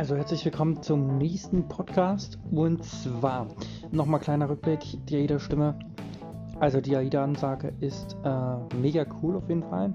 Also 0.00 0.16
herzlich 0.16 0.42
willkommen 0.46 0.82
zum 0.82 1.18
nächsten 1.18 1.68
Podcast 1.68 2.38
und 2.50 2.82
zwar 2.82 3.48
nochmal 3.90 4.18
kleiner 4.18 4.48
Rückblick, 4.48 4.80
die 5.04 5.16
AIDA-Stimme. 5.16 5.78
Also 6.58 6.80
die 6.80 6.96
AIDA-Ansage 6.96 7.74
ist 7.80 8.16
äh, 8.24 8.76
mega 8.76 9.04
cool 9.20 9.36
auf 9.36 9.46
jeden 9.50 9.62
Fall. 9.62 9.92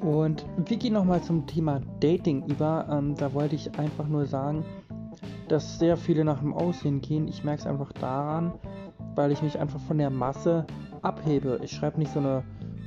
Und 0.00 0.44
wir 0.56 0.76
gehen 0.78 0.94
nochmal 0.94 1.22
zum 1.22 1.46
Thema 1.46 1.80
Dating 2.00 2.44
über. 2.48 2.88
Ähm, 2.90 3.14
da 3.14 3.32
wollte 3.34 3.54
ich 3.54 3.78
einfach 3.78 4.08
nur 4.08 4.26
sagen, 4.26 4.64
dass 5.46 5.78
sehr 5.78 5.96
viele 5.96 6.24
nach 6.24 6.40
dem 6.40 6.54
Aussehen 6.54 7.00
gehen. 7.02 7.28
Ich 7.28 7.44
merke 7.44 7.60
es 7.60 7.66
einfach 7.68 7.92
daran, 7.92 8.52
weil 9.14 9.30
ich 9.30 9.42
mich 9.42 9.60
einfach 9.60 9.78
von 9.78 9.98
der 9.98 10.10
Masse 10.10 10.66
abhebe. 11.02 11.60
Ich 11.62 11.70
schreibe 11.70 12.00
nicht 12.00 12.12
so 12.12 12.18
eine 12.18 12.42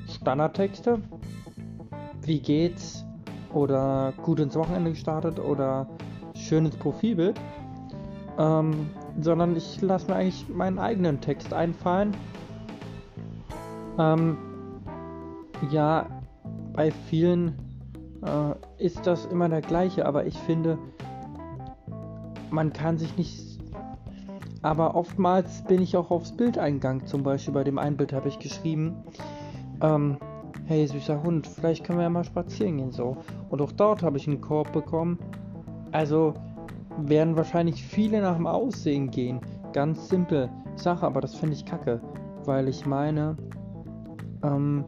Standardtexte. 0.09 0.99
Wie 2.21 2.41
geht's? 2.41 3.06
Oder 3.53 4.13
gut 4.23 4.39
ins 4.39 4.55
Wochenende 4.55 4.91
gestartet 4.91 5.39
oder 5.39 5.87
schönes 6.35 6.75
Profilbild, 6.75 7.39
ähm, 8.37 8.89
sondern 9.19 9.55
ich 9.55 9.81
lasse 9.81 10.07
mir 10.07 10.17
eigentlich 10.17 10.47
meinen 10.49 10.79
eigenen 10.79 11.21
Text 11.21 11.53
einfallen. 11.53 12.15
Ähm, 13.97 14.37
ja, 15.71 16.05
bei 16.73 16.91
vielen 16.91 17.55
äh, 18.23 18.83
ist 18.83 19.07
das 19.07 19.25
immer 19.25 19.49
der 19.49 19.61
gleiche, 19.61 20.05
aber 20.05 20.25
ich 20.25 20.37
finde, 20.37 20.77
man 22.51 22.73
kann 22.73 22.97
sich 22.97 23.17
nicht. 23.17 23.57
Aber 24.61 24.95
oftmals 24.95 25.63
bin 25.63 25.81
ich 25.81 25.95
auch 25.95 26.11
aufs 26.11 26.35
Bild 26.35 26.57
eingegangen. 26.57 27.05
Zum 27.05 27.23
Beispiel 27.23 27.53
bei 27.53 27.63
dem 27.63 27.77
einen 27.77 27.97
Bild 27.97 28.13
habe 28.13 28.27
ich 28.27 28.39
geschrieben, 28.39 28.95
ähm, 29.81 30.17
hey 30.65 30.85
süßer 30.87 31.23
Hund, 31.23 31.47
vielleicht 31.47 31.83
können 31.83 31.99
wir 31.99 32.03
ja 32.03 32.09
mal 32.09 32.23
spazieren 32.23 32.77
gehen 32.77 32.91
so. 32.91 33.17
Und 33.49 33.61
auch 33.61 33.71
dort 33.71 34.03
habe 34.03 34.17
ich 34.17 34.27
einen 34.27 34.41
Korb 34.41 34.71
bekommen. 34.73 35.17
Also 35.91 36.33
werden 36.97 37.35
wahrscheinlich 37.35 37.83
viele 37.83 38.21
nach 38.21 38.35
dem 38.35 38.47
Aussehen 38.47 39.11
gehen. 39.11 39.41
Ganz 39.73 40.09
simpel 40.09 40.49
Sache, 40.75 41.05
aber 41.05 41.21
das 41.21 41.35
finde 41.35 41.55
ich 41.55 41.65
kacke. 41.65 42.01
Weil 42.45 42.67
ich 42.67 42.85
meine, 42.85 43.37
ähm, 44.43 44.85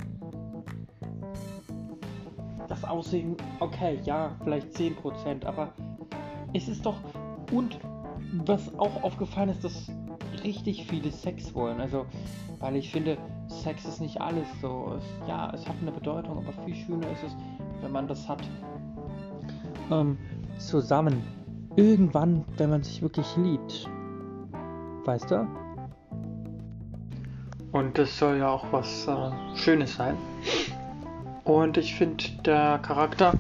das 2.68 2.84
Aussehen, 2.84 3.36
okay, 3.60 4.00
ja, 4.04 4.32
vielleicht 4.44 4.76
10%, 4.76 5.46
aber 5.46 5.74
es 6.54 6.68
ist 6.68 6.86
doch. 6.86 6.98
Und 7.52 7.80
was 8.46 8.78
auch 8.78 9.04
aufgefallen 9.04 9.50
ist, 9.50 9.64
dass 9.64 9.92
richtig 10.44 10.86
viele 10.86 11.12
Sex 11.12 11.54
wollen. 11.54 11.82
Also, 11.82 12.06
weil 12.60 12.76
ich 12.76 12.92
finde, 12.92 13.18
Sex 13.60 13.86
ist 13.86 14.02
nicht 14.02 14.20
alles 14.20 14.48
so. 14.62 14.96
Es, 14.98 15.28
ja, 15.28 15.52
es 15.54 15.68
hat 15.68 15.76
eine 15.82 15.92
Bedeutung, 15.92 16.38
aber 16.38 16.54
viel 16.66 16.76
schöner 16.76 17.10
ist 17.12 17.24
es, 17.24 17.36
wenn 17.82 17.92
man 17.92 18.08
das 18.08 18.28
hat. 18.28 18.42
Ähm, 19.92 20.18
zusammen. 20.58 21.24
Irgendwann, 21.76 22.46
wenn 22.58 22.70
man 22.70 22.84
sich 22.84 23.02
wirklich 23.02 23.28
liebt. 23.38 23.88
Weißt 25.06 25.32
du? 25.32 25.48
Und 27.72 27.98
das 27.98 28.18
soll 28.18 28.38
ja 28.38 28.50
auch 28.50 28.66
was 28.72 29.08
äh, 29.08 29.32
Schönes 29.56 29.96
sein. 29.96 30.16
Und 31.44 31.78
ich 31.78 31.96
finde, 31.96 32.24
der 32.46 32.80
Charakter, 32.80 33.34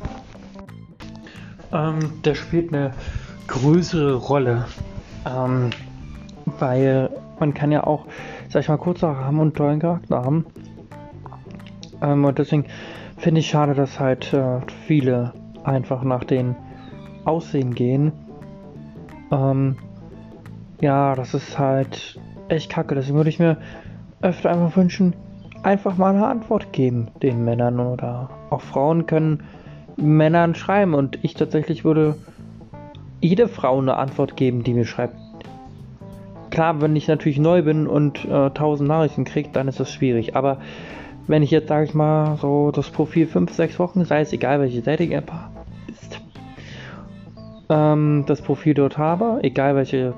ähm, 1.71 2.21
der 2.23 2.35
spielt 2.35 2.73
eine 2.73 2.93
größere 3.47 4.15
Rolle. 4.15 4.65
Ähm, 5.25 5.71
weil 6.59 7.09
man 7.39 7.53
kann 7.53 7.71
ja 7.71 7.85
auch, 7.85 8.05
sag 8.49 8.61
ich 8.61 8.69
mal, 8.69 8.77
kurze 8.77 9.07
Haare 9.07 9.25
haben 9.25 9.39
und 9.39 9.55
tollen 9.55 9.79
Charakter 9.79 10.23
haben. 10.23 10.45
Ähm, 12.01 12.25
und 12.25 12.37
deswegen 12.37 12.65
finde 13.17 13.39
ich 13.39 13.47
schade, 13.47 13.73
dass 13.73 13.99
halt 13.99 14.33
äh, 14.33 14.59
viele 14.87 15.33
einfach 15.63 16.03
nach 16.03 16.23
den 16.23 16.55
Aussehen 17.25 17.73
gehen. 17.75 18.11
Ähm, 19.31 19.77
ja, 20.81 21.15
das 21.15 21.33
ist 21.33 21.59
halt 21.59 22.19
echt 22.47 22.69
kacke. 22.69 22.95
Deswegen 22.95 23.17
würde 23.17 23.29
ich 23.29 23.39
mir 23.39 23.57
öfter 24.21 24.49
einfach 24.49 24.75
wünschen, 24.75 25.13
einfach 25.63 25.97
mal 25.97 26.15
eine 26.15 26.27
Antwort 26.27 26.73
geben 26.73 27.09
den 27.21 27.43
Männern 27.43 27.79
oder 27.79 28.29
auch 28.49 28.61
Frauen 28.61 29.05
können 29.05 29.43
Männern 29.95 30.55
schreiben 30.55 30.93
und 30.93 31.19
ich 31.23 31.33
tatsächlich 31.33 31.83
würde 31.83 32.15
jede 33.21 33.47
Frau 33.47 33.77
eine 33.79 33.97
Antwort 33.97 34.37
geben, 34.37 34.63
die 34.63 34.73
mir 34.73 34.85
schreibt, 34.85 35.15
klar, 36.59 36.81
wenn 36.81 36.93
ich 36.97 37.07
natürlich 37.07 37.39
neu 37.39 37.61
bin 37.61 37.87
und 37.87 38.25
äh, 38.25 38.47
1000 38.47 38.85
Nachrichten 38.85 39.23
kriege, 39.23 39.47
dann 39.53 39.69
ist 39.69 39.79
das 39.79 39.93
schwierig. 39.93 40.35
Aber 40.35 40.57
wenn 41.25 41.41
ich 41.41 41.51
jetzt, 41.51 41.69
sage 41.69 41.85
ich 41.85 41.93
mal, 41.93 42.35
so 42.35 42.71
das 42.71 42.89
Profil 42.89 43.27
5, 43.27 43.53
6 43.53 43.79
Wochen, 43.79 44.03
sei 44.03 44.19
es 44.19 44.33
egal, 44.33 44.59
welche 44.59 44.81
Dating-App 44.81 45.31
ist, 45.87 46.19
ähm, 47.69 48.25
das 48.27 48.41
Profil 48.41 48.73
dort 48.73 48.97
habe, 48.97 49.39
egal 49.41 49.77
welche 49.77 50.13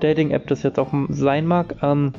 Dating-App 0.00 0.46
das 0.46 0.62
jetzt 0.62 0.78
auch 0.78 0.92
sein 1.08 1.46
mag, 1.46 1.76
ähm, 1.80 2.12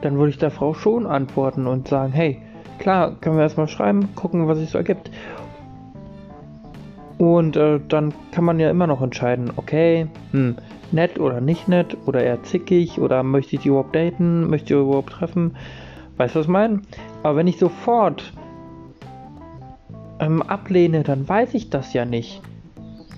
dann 0.00 0.18
würde 0.18 0.30
ich 0.30 0.38
der 0.38 0.52
Frau 0.52 0.74
schon 0.74 1.04
antworten 1.04 1.66
und 1.66 1.88
sagen, 1.88 2.12
hey, 2.12 2.40
klar, 2.78 3.16
können 3.20 3.34
wir 3.34 3.42
erstmal 3.42 3.66
schreiben, 3.66 4.14
gucken, 4.14 4.46
was 4.46 4.58
sich 4.58 4.70
so 4.70 4.78
ergibt. 4.78 5.10
Und 7.18 7.56
äh, 7.56 7.80
dann 7.88 8.14
kann 8.30 8.44
man 8.44 8.60
ja 8.60 8.70
immer 8.70 8.86
noch 8.86 9.02
entscheiden, 9.02 9.50
okay, 9.56 10.06
hm, 10.30 10.54
nett 10.92 11.18
oder 11.18 11.40
nicht 11.40 11.68
nett 11.68 11.96
oder 12.06 12.22
eher 12.22 12.42
zickig 12.42 13.00
oder 13.00 13.22
möchte 13.22 13.56
ich 13.56 13.62
die 13.62 13.68
überhaupt 13.68 13.94
daten, 13.94 14.48
möchte 14.48 14.74
ich 14.74 14.80
überhaupt 14.80 15.10
treffen. 15.10 15.56
Weißt 16.16 16.34
du, 16.34 16.40
was 16.40 16.46
ich 16.46 16.52
meine? 16.52 16.82
Aber 17.22 17.36
wenn 17.36 17.46
ich 17.46 17.58
sofort 17.58 18.32
ähm, 20.20 20.42
ablehne, 20.42 21.02
dann 21.02 21.28
weiß 21.28 21.54
ich 21.54 21.70
das 21.70 21.92
ja 21.92 22.04
nicht. 22.04 22.42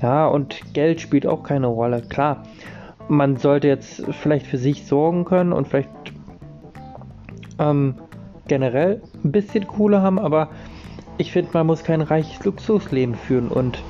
Ja, 0.02 0.26
und 0.26 0.74
Geld 0.74 1.00
spielt 1.00 1.26
auch 1.26 1.42
keine 1.42 1.66
Rolle. 1.66 2.02
Klar, 2.02 2.44
man 3.08 3.36
sollte 3.36 3.68
jetzt 3.68 4.04
vielleicht 4.22 4.46
für 4.46 4.58
sich 4.58 4.86
sorgen 4.86 5.24
können 5.24 5.52
und 5.52 5.68
vielleicht 5.68 5.90
ähm, 7.58 7.94
generell 8.48 9.02
ein 9.24 9.32
bisschen 9.32 9.66
Kohle 9.66 10.02
haben, 10.02 10.18
aber 10.18 10.48
ich 11.18 11.32
finde, 11.32 11.50
man 11.52 11.66
muss 11.66 11.84
kein 11.84 12.00
reiches 12.00 12.42
Luxusleben 12.44 13.14
führen 13.14 13.48
und 13.48 13.82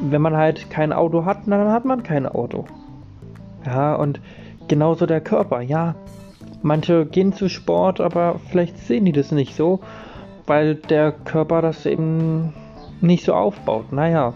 wenn 0.00 0.22
man 0.22 0.36
halt 0.36 0.70
kein 0.70 0.92
Auto 0.92 1.24
hat, 1.24 1.38
dann 1.46 1.70
hat 1.70 1.84
man 1.84 2.02
kein 2.02 2.26
Auto. 2.26 2.64
Ja, 3.66 3.94
und 3.94 4.20
genauso 4.68 5.06
der 5.06 5.20
Körper, 5.20 5.60
ja. 5.60 5.94
Manche 6.62 7.06
gehen 7.06 7.32
zu 7.32 7.48
Sport, 7.48 8.00
aber 8.00 8.40
vielleicht 8.50 8.78
sehen 8.78 9.04
die 9.04 9.12
das 9.12 9.32
nicht 9.32 9.54
so, 9.54 9.80
weil 10.46 10.74
der 10.74 11.12
Körper 11.12 11.62
das 11.62 11.86
eben 11.86 12.52
nicht 13.00 13.24
so 13.24 13.34
aufbaut. 13.34 13.92
Naja. 13.92 14.34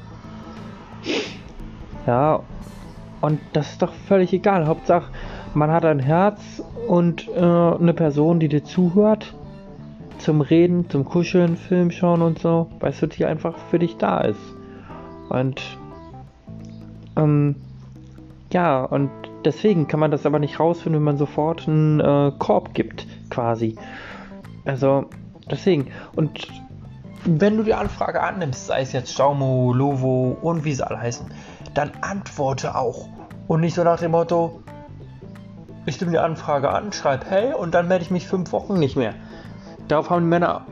Ja, 2.07 2.41
und 3.21 3.41
das 3.53 3.73
ist 3.73 3.83
doch 3.83 3.93
völlig 3.93 4.33
egal. 4.33 4.67
Hauptsache, 4.67 5.11
man 5.55 5.71
hat 5.71 5.85
ein 5.85 5.99
Herz 5.99 6.63
und 6.89 7.29
äh, 7.29 7.41
eine 7.41 7.95
Person, 7.95 8.41
die 8.41 8.49
dir 8.49 8.65
zuhört. 8.65 9.35
Zum 10.19 10.41
Reden, 10.41 10.89
zum 10.89 11.05
Kuscheln, 11.05 11.57
Film 11.57 11.91
schauen 11.91 12.23
und 12.23 12.39
so. 12.39 12.69
Weißt 12.81 13.03
du, 13.03 13.07
die 13.07 13.25
einfach 13.25 13.57
für 13.71 13.79
dich 13.79 13.97
da 13.97 14.21
ist. 14.21 14.55
Und 15.29 15.63
ähm, 17.17 17.57
ja, 18.53 18.85
und 18.85 19.11
deswegen 19.45 19.89
kann 19.89 20.01
man 20.01 20.11
das 20.11 20.27
aber 20.27 20.39
nicht 20.39 20.61
rausfinden, 20.61 21.01
wenn 21.01 21.05
man 21.05 21.19
sofort 21.19 21.69
einen 21.69 22.01
äh, 22.01 22.33
Korb 22.39 22.75
gibt, 22.75 23.07
quasi. 23.31 23.77
Also, 24.65 25.07
deswegen. 25.51 25.89
Und 26.15 26.47
wenn 27.25 27.57
du 27.57 27.63
die 27.63 27.75
Anfrage 27.75 28.23
annimmst, 28.23 28.67
sei 28.67 28.83
es 28.83 28.93
jetzt 28.93 29.13
Staumo, 29.13 29.73
Lovo 29.73 30.37
und 30.43 30.65
wie 30.65 30.73
sie 30.73 30.87
alle 30.87 31.01
heißen, 31.01 31.27
dann 31.75 31.91
antworte 32.01 32.75
auch. 32.75 33.09
Und 33.49 33.61
nicht 33.61 33.75
so 33.75 33.85
nach 33.85 33.99
dem 33.99 34.13
Motto, 34.13 34.63
ich 35.87 36.01
nehme 36.01 36.13
die 36.13 36.19
Anfrage 36.19 36.71
an, 36.71 36.93
schreib 36.93 37.29
hey 37.29 37.53
und 37.55 37.75
dann 37.75 37.89
melde 37.89 38.05
ich 38.05 38.11
mich 38.11 38.27
fünf 38.27 38.53
Wochen 38.53 38.79
nicht 38.79 38.97
mehr. 38.97 39.15
Darauf 39.89 40.11
haben 40.11 40.23
die 40.23 40.29
Männer 40.29 40.63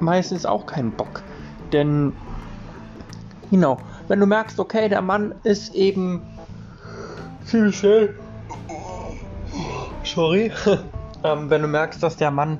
meistens 0.00 0.46
auch 0.46 0.66
keinen 0.66 0.92
Bock. 0.92 1.22
Denn, 1.72 2.12
genau, 3.50 3.78
wenn 4.08 4.20
du 4.20 4.26
merkst, 4.26 4.58
okay, 4.58 4.88
der 4.88 5.02
Mann 5.02 5.34
ist 5.42 5.74
eben 5.74 6.22
ziemlich 7.44 7.78
schnell. 7.78 8.14
Sorry. 10.04 10.52
ähm, 11.24 11.50
wenn 11.50 11.62
du 11.62 11.68
merkst, 11.68 12.02
dass 12.02 12.16
der 12.16 12.30
Mann 12.30 12.58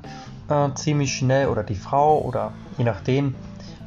äh, 0.49 0.73
ziemlich 0.75 1.15
schnell 1.15 1.47
oder 1.47 1.63
die 1.63 1.75
Frau 1.75 2.19
oder 2.21 2.51
je 2.77 2.83
nachdem, 2.83 3.35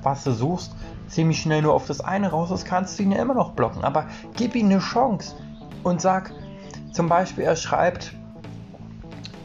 was 0.02 0.24
du 0.24 0.32
suchst, 0.32 0.74
ziemlich 1.08 1.40
schnell 1.40 1.62
nur 1.62 1.74
auf 1.74 1.86
das 1.86 2.00
eine 2.00 2.30
raus 2.30 2.50
ist, 2.50 2.64
kannst 2.64 2.98
du 2.98 3.02
ihn 3.02 3.12
ja 3.12 3.22
immer 3.22 3.34
noch 3.34 3.52
blocken. 3.52 3.84
Aber 3.84 4.06
gib 4.36 4.54
ihm 4.54 4.66
eine 4.66 4.80
Chance 4.80 5.36
und 5.82 6.00
sag, 6.00 6.32
zum 6.92 7.08
Beispiel, 7.08 7.44
er 7.44 7.56
schreibt 7.56 8.12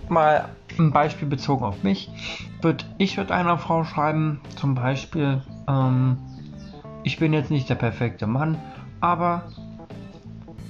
mal 0.09 0.49
ein 0.77 0.91
Beispiel 0.91 1.27
bezogen 1.27 1.63
auf 1.63 1.83
mich. 1.83 2.09
Wird, 2.61 2.85
ich 2.97 3.17
würde 3.17 3.33
einer 3.33 3.57
Frau 3.57 3.83
schreiben, 3.83 4.39
zum 4.55 4.75
Beispiel, 4.75 5.41
ähm, 5.67 6.17
ich 7.03 7.17
bin 7.17 7.33
jetzt 7.33 7.51
nicht 7.51 7.69
der 7.69 7.75
perfekte 7.75 8.27
Mann, 8.27 8.57
aber 8.99 9.43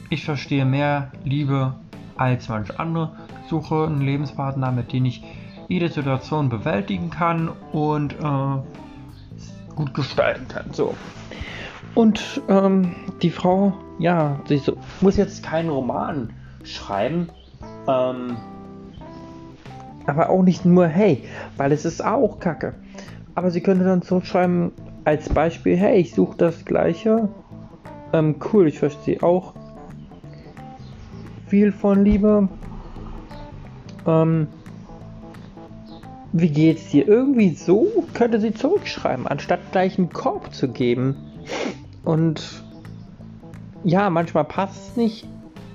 ich 0.10 0.26
verstehe 0.26 0.66
mehr 0.66 1.12
Liebe 1.24 1.76
als 2.18 2.50
manch 2.50 2.80
andere, 2.80 3.14
suche 3.50 3.86
einen 3.86 4.02
Lebenspartner, 4.02 4.72
mit 4.72 4.94
dem 4.94 5.06
ich 5.06 5.24
jede 5.68 5.90
Situation 5.90 6.50
bewältigen 6.50 7.10
kann 7.10 7.50
und 7.72 8.14
äh, 8.14 9.76
gut 9.76 9.94
gestalten 9.94 10.48
kann. 10.48 10.74
So. 10.74 10.96
Und 11.96 12.42
ähm, 12.48 12.96
die 13.22 13.30
Frau, 13.30 13.74
ja, 14.00 14.40
sie 14.46 14.58
so, 14.58 14.78
muss 15.02 15.18
jetzt 15.18 15.44
keinen 15.44 15.70
Roman 15.70 16.34
schreiben. 16.64 17.30
Ähm, 17.88 18.38
aber 20.08 20.30
auch 20.30 20.44
nicht 20.44 20.66
nur 20.66 20.88
hey, 20.88 21.24
weil 21.58 21.72
es 21.72 21.86
ist 21.86 22.04
auch 22.04 22.40
Kacke. 22.40 22.74
Aber 23.36 23.52
sie 23.52 23.62
könnte 23.62 23.86
dann 23.86 24.02
zurückschreiben 24.02 24.72
als 25.04 25.30
Beispiel, 25.30 25.76
hey, 25.76 26.00
ich 26.00 26.14
suche 26.14 26.38
das 26.38 26.66
gleiche. 26.66 27.30
Ähm, 28.14 28.36
cool, 28.52 28.68
ich 28.68 28.80
verstehe 28.80 29.22
auch 29.24 29.54
viel 31.48 31.72
von 31.72 32.04
Liebe. 32.04 32.48
Ähm, 34.08 34.48
wie 36.34 36.50
geht's 36.50 36.90
dir? 36.90 37.08
Irgendwie 37.08 37.54
so 37.54 38.06
könnte 38.14 38.40
sie 38.40 38.54
zurückschreiben, 38.54 39.28
anstatt 39.28 39.60
gleich 39.72 39.98
einen 39.98 40.10
Korb 40.10 40.54
zu 40.54 40.70
geben. 40.70 41.16
Und 42.04 42.64
ja, 43.84 44.10
manchmal 44.10 44.46
passt 44.46 44.90
es 44.90 44.96
nicht. 44.96 45.28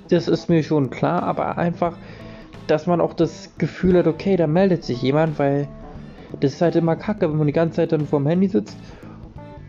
Das 0.09 0.29
ist 0.29 0.49
mir 0.49 0.63
schon 0.63 0.91
klar, 0.91 1.25
aber 1.25 1.59
einfach, 1.59 1.97
dass 2.69 2.87
man 2.87 3.01
auch 3.01 3.13
das 3.13 3.51
Gefühl 3.59 3.99
hat, 3.99 4.07
okay, 4.07 4.37
da 4.37 4.47
meldet 4.47 4.85
sich 4.85 5.03
jemand, 5.03 5.39
weil 5.39 5.69
das 6.41 6.55
ist 6.55 6.63
halt 6.63 6.77
immer 6.77 6.97
kacke, 6.97 7.29
wenn 7.29 7.39
man 7.39 7.47
die 7.47 7.53
ganze 7.53 7.77
Zeit 7.77 7.93
dann 7.93 8.07
vorm 8.07 8.27
Handy 8.27 8.49
sitzt. 8.49 8.77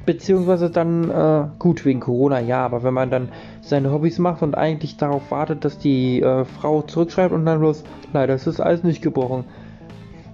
Beziehungsweise 0.08 0.70
dann, 0.70 1.12
äh, 1.12 1.48
gut, 1.60 1.84
wegen 1.84 2.00
Corona, 2.00 2.40
ja, 2.40 2.64
aber 2.64 2.82
wenn 2.82 2.94
man 2.94 3.12
dann 3.12 3.28
seine 3.60 3.92
Hobbys 3.92 4.20
macht 4.20 4.42
und 4.42 4.56
eigentlich 4.56 4.96
darauf 4.96 5.32
wartet, 5.32 5.66
dass 5.66 5.80
die 5.80 6.22
äh, 6.22 6.46
Frau 6.46 6.82
zurückschreibt 6.82 7.34
und 7.34 7.46
dann 7.46 7.60
bloß, 7.60 7.84
leider 8.14 8.34
ist 8.34 8.48
das 8.48 8.62
alles 8.62 8.84
nicht 8.84 9.02
gebrochen. 9.02 9.44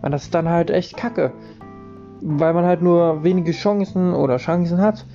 Und 0.03 0.11
das 0.11 0.25
ist 0.25 0.35
dann 0.35 0.47
halt 0.47 0.69
echt 0.69 0.95
kacke. 0.95 1.31
Weil 2.21 2.53
man 2.53 2.65
halt 2.65 2.83
nur 2.83 3.23
wenige 3.23 3.51
Chancen 3.51 4.13
oder 4.13 4.37
Chancen 4.37 4.79
hat. 4.79 5.07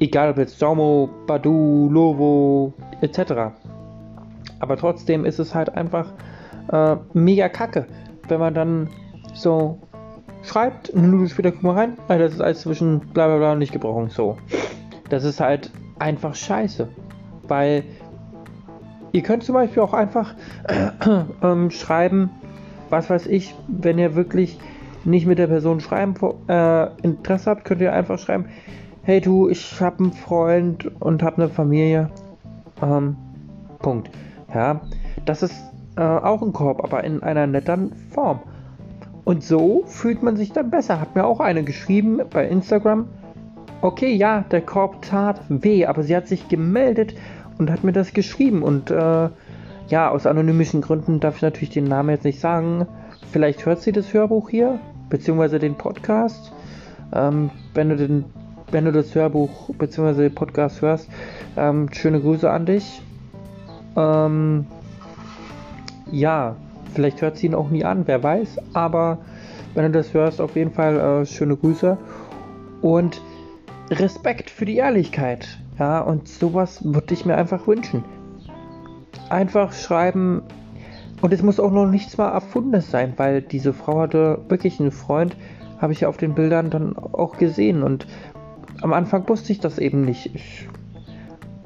Egal 0.00 0.30
ob 0.30 0.38
jetzt 0.38 0.58
Jaumo, 0.58 1.10
Badu, 1.26 1.90
Lovo, 1.90 2.72
etc. 3.02 3.52
Aber 4.58 4.78
trotzdem 4.78 5.26
ist 5.26 5.38
es 5.38 5.54
halt 5.54 5.74
einfach 5.74 6.06
äh, 6.72 6.96
mega 7.12 7.50
kacke, 7.50 7.84
wenn 8.26 8.40
man 8.40 8.54
dann 8.54 8.88
so 9.34 9.78
schreibt, 10.48 10.94
eine 10.94 11.06
Minute 11.06 11.30
später 11.30 11.52
guck 11.52 11.62
mal 11.62 11.74
rein, 11.74 11.98
Alter, 12.08 12.24
das 12.24 12.34
ist 12.34 12.40
alles 12.40 12.60
zwischen 12.60 13.00
bla 13.00 13.26
bla 13.26 13.36
bla 13.36 13.54
nicht 13.54 13.72
gebrochen. 13.72 14.10
So. 14.10 14.38
Das 15.08 15.24
ist 15.24 15.40
halt 15.40 15.70
einfach 15.98 16.34
scheiße. 16.34 16.88
Weil 17.46 17.84
ihr 19.12 19.22
könnt 19.22 19.44
zum 19.44 19.54
Beispiel 19.54 19.82
auch 19.82 19.94
einfach 19.94 20.34
äh, 20.64 20.90
ähm, 21.42 21.70
schreiben, 21.70 22.30
was 22.90 23.10
weiß 23.10 23.26
ich, 23.26 23.54
wenn 23.68 23.98
ihr 23.98 24.14
wirklich 24.14 24.58
nicht 25.04 25.26
mit 25.26 25.38
der 25.38 25.46
Person 25.46 25.80
schreiben 25.80 26.14
äh, 26.48 26.88
Interesse 27.02 27.50
habt, 27.50 27.64
könnt 27.64 27.80
ihr 27.80 27.92
einfach 27.92 28.18
schreiben, 28.18 28.46
hey 29.02 29.20
du, 29.20 29.48
ich 29.48 29.80
habe 29.80 30.04
einen 30.04 30.12
Freund 30.12 30.90
und 31.00 31.22
habe 31.22 31.42
eine 31.42 31.48
Familie. 31.48 32.10
Ähm, 32.82 33.16
Punkt. 33.78 34.10
Ja, 34.52 34.80
das 35.24 35.42
ist 35.42 35.54
äh, 35.96 36.02
auch 36.02 36.42
ein 36.42 36.52
Korb, 36.52 36.82
aber 36.82 37.04
in 37.04 37.22
einer 37.22 37.46
netteren 37.46 37.92
Form. 38.10 38.40
Und 39.28 39.44
so 39.44 39.82
fühlt 39.84 40.22
man 40.22 40.36
sich 40.36 40.52
dann 40.52 40.70
besser. 40.70 41.02
Hat 41.02 41.14
mir 41.14 41.26
auch 41.26 41.40
eine 41.40 41.62
geschrieben 41.62 42.22
bei 42.30 42.48
Instagram. 42.48 43.08
Okay, 43.82 44.14
ja, 44.14 44.42
der 44.50 44.62
Korb 44.62 45.02
tat 45.02 45.42
weh, 45.50 45.84
aber 45.84 46.02
sie 46.02 46.16
hat 46.16 46.26
sich 46.26 46.48
gemeldet 46.48 47.14
und 47.58 47.70
hat 47.70 47.84
mir 47.84 47.92
das 47.92 48.14
geschrieben. 48.14 48.62
Und 48.62 48.90
äh, 48.90 49.28
ja, 49.88 50.08
aus 50.08 50.24
anonymischen 50.24 50.80
Gründen 50.80 51.20
darf 51.20 51.36
ich 51.36 51.42
natürlich 51.42 51.68
den 51.68 51.84
Namen 51.84 52.08
jetzt 52.08 52.24
nicht 52.24 52.40
sagen. 52.40 52.86
Vielleicht 53.30 53.66
hört 53.66 53.82
sie 53.82 53.92
das 53.92 54.14
Hörbuch 54.14 54.48
hier, 54.48 54.80
beziehungsweise 55.10 55.58
den 55.58 55.74
Podcast. 55.74 56.50
Ähm, 57.12 57.50
wenn, 57.74 57.90
du 57.90 57.96
den, 57.98 58.24
wenn 58.70 58.86
du 58.86 58.92
das 58.92 59.14
Hörbuch 59.14 59.74
beziehungsweise 59.74 60.22
den 60.22 60.34
Podcast 60.34 60.80
hörst, 60.80 61.06
ähm, 61.58 61.90
schöne 61.92 62.22
Grüße 62.22 62.50
an 62.50 62.64
dich. 62.64 63.02
Ähm, 63.94 64.64
ja, 66.10 66.56
vielleicht 66.94 67.22
hört 67.22 67.36
sie 67.36 67.46
ihn 67.46 67.54
auch 67.54 67.70
nie 67.70 67.84
an, 67.84 68.02
wer 68.06 68.22
weiß. 68.22 68.58
Aber 68.74 69.18
wenn 69.74 69.84
du 69.84 69.98
das 69.98 70.14
hörst, 70.14 70.40
auf 70.40 70.56
jeden 70.56 70.72
Fall 70.72 70.98
äh, 70.98 71.26
schöne 71.26 71.56
Grüße. 71.56 71.96
Und 72.82 73.20
Respekt 73.90 74.50
für 74.50 74.64
die 74.64 74.76
Ehrlichkeit. 74.76 75.58
Ja, 75.78 76.00
und 76.00 76.28
sowas 76.28 76.84
würde 76.84 77.14
ich 77.14 77.24
mir 77.24 77.36
einfach 77.36 77.66
wünschen 77.66 78.04
einfach 79.30 79.72
schreiben, 79.72 80.42
und 81.20 81.32
es 81.32 81.42
muss 81.42 81.58
auch 81.58 81.72
noch 81.72 81.86
nichts 81.86 82.16
mal 82.16 82.30
Erfundenes 82.30 82.90
sein, 82.92 83.14
weil 83.16 83.42
diese 83.42 83.72
Frau 83.72 84.00
hatte 84.00 84.40
wirklich 84.48 84.78
einen 84.78 84.92
Freund, 84.92 85.36
habe 85.78 85.92
ich 85.92 86.02
ja 86.02 86.08
auf 86.08 86.16
den 86.16 86.34
Bildern 86.34 86.70
dann 86.70 86.96
auch 86.96 87.36
gesehen. 87.38 87.82
Und 87.82 88.06
am 88.82 88.92
Anfang 88.92 89.28
wusste 89.28 89.50
ich 89.50 89.58
das 89.58 89.78
eben 89.78 90.02
nicht. 90.02 90.32
Ich, 90.34 90.68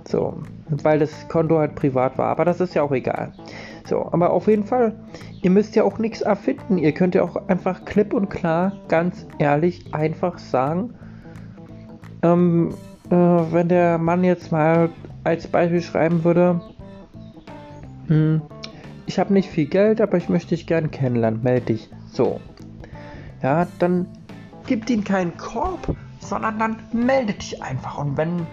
so, 0.09 0.39
weil 0.71 0.99
das 0.99 1.29
Konto 1.29 1.59
halt 1.59 1.75
privat 1.75 2.17
war. 2.17 2.29
Aber 2.29 2.47
das 2.47 2.61
ist 2.61 2.75
ja 2.75 2.83
auch 2.83 2.93
egal. 2.93 3.35
So, 3.85 4.09
aber 4.13 4.31
auf 4.31 4.47
jeden 4.47 4.65
Fall, 4.65 4.95
ihr 5.43 5.51
müsst 5.51 5.75
ja 5.77 5.85
auch 5.85 5.99
nichts 5.99 6.21
erfinden. 6.21 6.79
Ihr 6.79 6.93
könnt 6.93 7.15
ja 7.15 7.23
auch 7.23 7.49
einfach 7.49 7.85
klipp 7.85 8.13
und 8.13 8.29
klar, 8.29 8.73
ganz 8.89 9.27
ehrlich, 9.39 9.93
einfach 9.93 10.39
sagen, 10.39 10.95
ähm, 12.23 12.75
äh, 13.11 13.15
wenn 13.15 13.69
der 13.69 13.99
Mann 13.99 14.25
jetzt 14.25 14.53
mal 14.53 14.91
als 15.25 15.47
Beispiel 15.47 15.83
schreiben 15.83 16.25
würde, 16.25 16.61
hm, 18.07 18.43
ich 19.07 19.19
habe 19.19 19.33
nicht 19.33 19.51
viel 19.51 19.67
Geld, 19.67 20.01
aber 20.01 20.17
ich 20.17 20.29
möchte 20.29 20.51
dich 20.51 20.67
gern 20.67 20.91
kennenlernen. 20.91 21.43
Melde 21.43 21.67
dich. 21.67 21.91
So. 22.13 22.41
Ja, 23.43 23.67
dann 23.79 24.07
gib 24.67 24.89
ihm 24.89 25.03
keinen 25.03 25.37
Korb, 25.37 25.97
sondern 26.21 26.59
dann 26.59 26.77
melde 26.93 27.33
dich 27.33 27.63
einfach. 27.63 27.99
Und 27.99 28.17
wenn, 28.17 28.47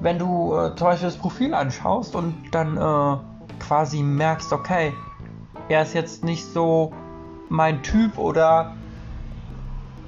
wenn 0.00 0.18
du 0.18 0.54
äh, 0.54 0.76
zum 0.76 0.88
Beispiel 0.88 1.08
das 1.08 1.16
Profil 1.16 1.54
anschaust 1.54 2.14
und 2.14 2.34
dann 2.52 2.76
äh, 2.76 3.16
quasi 3.60 4.02
merkst, 4.02 4.52
okay, 4.52 4.92
er 5.68 5.82
ist 5.82 5.94
jetzt 5.94 6.24
nicht 6.24 6.44
so 6.44 6.92
mein 7.48 7.82
Typ 7.82 8.18
oder 8.18 8.74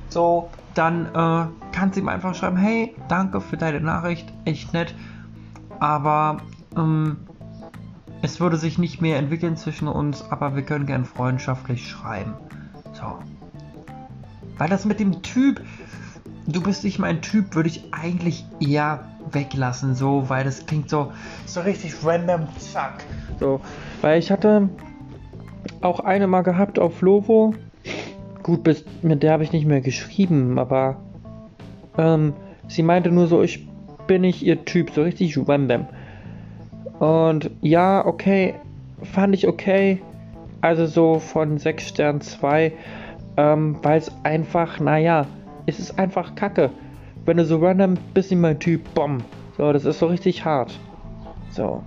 so, 0.09 0.51
dann 0.75 1.07
äh, 1.07 1.47
kannst 1.73 1.97
du 1.97 2.01
ihm 2.01 2.09
einfach 2.09 2.35
schreiben, 2.35 2.57
hey, 2.57 2.95
danke 3.09 3.41
für 3.41 3.57
deine 3.57 3.81
Nachricht, 3.81 4.33
echt 4.45 4.73
nett, 4.73 4.95
aber 5.79 6.39
ähm, 6.77 7.19
es 8.23 8.41
würde 8.41 8.57
sich 8.57 8.79
nicht 8.79 9.01
mehr 9.01 9.19
entwickeln 9.19 9.57
zwischen 9.57 9.89
uns, 9.89 10.25
aber 10.31 10.57
wir 10.57 10.63
können 10.63 10.87
gern 10.87 11.05
freundschaftlich 11.05 11.89
schreiben. 11.89 12.35
So. 12.93 13.19
Weil 14.59 14.69
das 14.69 14.85
mit 14.85 15.01
dem 15.01 15.23
Typ, 15.23 15.63
du 16.47 16.63
bist 16.63 16.85
nicht 16.85 16.99
mein 16.99 17.21
Typ, 17.21 17.55
würde 17.55 17.69
ich 17.69 17.93
eigentlich 17.93 18.47
eher 18.59 19.05
weglassen, 19.33 19.95
so, 19.95 20.29
weil 20.29 20.45
das 20.45 20.67
klingt 20.67 20.91
so, 20.91 21.13
so 21.47 21.61
richtig 21.61 21.95
random, 22.05 22.47
zack. 22.59 23.05
So, 23.41 23.61
weil 24.01 24.19
ich 24.19 24.31
hatte 24.31 24.69
auch 25.81 26.01
eine 26.01 26.27
mal 26.27 26.43
gehabt 26.43 26.79
auf 26.79 27.01
Lovo. 27.01 27.55
Gut, 28.43 28.63
bis, 28.63 28.85
mit 29.03 29.23
der 29.23 29.33
habe 29.33 29.43
ich 29.43 29.53
nicht 29.53 29.67
mehr 29.67 29.81
geschrieben, 29.81 30.59
aber 30.59 30.97
ähm, 31.99 32.35
sie 32.69 32.83
meinte 32.83 33.11
nur 33.11 33.27
so, 33.27 33.43
ich 33.43 33.69
bin 34.07 34.23
nicht 34.23 34.43
ihr 34.43 34.65
Typ, 34.65 34.91
so 34.91 35.03
richtig 35.03 35.37
random. 35.49 35.87
Und 36.99 37.51
ja, 37.61 38.07
okay, 38.07 38.55
fand 39.03 39.35
ich 39.35 39.49
okay. 39.49 40.01
Also 40.61 40.87
so 40.87 41.19
von 41.19 41.59
6 41.59 41.89
Sternen 41.89 42.21
2, 42.21 42.73
ähm, 43.37 43.79
weil 43.83 43.99
es 43.99 44.11
einfach, 44.23 44.81
naja, 44.81 45.27
es 45.67 45.79
ist 45.79 45.99
einfach 45.99 46.35
kacke. 46.35 46.71
Wenn 47.27 47.37
du 47.37 47.45
so 47.45 47.59
random 47.59 47.95
bist, 48.15 48.31
nicht 48.31 48.41
mein 48.41 48.59
Typ, 48.61 48.95
bomb. 48.95 49.25
So, 49.59 49.73
das 49.73 49.85
ist 49.85 49.99
so 49.99 50.07
richtig 50.07 50.45
hart. 50.45 50.79
So. 51.51 51.83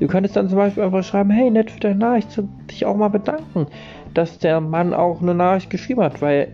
Du 0.00 0.08
könntest 0.08 0.34
dann 0.34 0.48
zum 0.48 0.58
Beispiel 0.58 0.82
einfach 0.82 1.04
schreiben, 1.04 1.30
hey, 1.30 1.50
nett 1.50 1.70
für 1.70 1.78
deine 1.78 1.96
Nachricht, 1.96 2.28
dich 2.70 2.84
auch 2.84 2.96
mal 2.96 3.08
bedanken, 3.08 3.66
dass 4.14 4.38
der 4.38 4.60
Mann 4.60 4.92
auch 4.92 5.22
eine 5.22 5.34
Nachricht 5.34 5.70
geschrieben 5.70 6.02
hat, 6.02 6.20
weil 6.20 6.48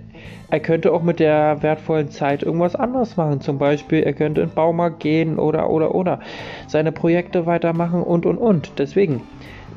er 0.51 0.61
könnte 0.61 0.93
auch 0.93 1.03
mit 1.03 1.21
der 1.21 1.63
wertvollen 1.63 2.11
Zeit 2.11 2.43
irgendwas 2.43 2.77
anderes 2.77 3.17
machen. 3.17 3.41
Zum 3.41 3.59
Beispiel, 3.59 4.03
er 4.03 4.13
könnte 4.13 4.43
in 4.43 4.49
den 4.49 4.55
Baumarkt 4.55 5.01
gehen 5.01 5.39
oder, 5.39 5.71
oder, 5.71 5.95
oder. 5.95 6.21
Seine 6.67 6.93
Projekte 6.93 7.47
weitermachen 7.47 8.03
und, 8.03 8.27
und, 8.27 8.37
und. 8.37 8.73
Deswegen, 8.79 9.23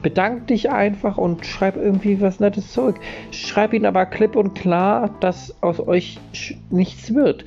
bedank 0.01 0.47
dich 0.47 0.71
einfach 0.71 1.17
und 1.17 1.45
schreib 1.45 1.75
irgendwie 1.75 2.19
was 2.21 2.39
Nettes 2.39 2.71
zurück. 2.71 2.99
Schreib 3.31 3.73
ihn 3.73 3.85
aber 3.85 4.05
klipp 4.05 4.35
und 4.35 4.55
klar, 4.55 5.09
dass 5.19 5.55
aus 5.61 5.79
euch 5.79 6.19
nichts 6.69 7.13
wird. 7.13 7.45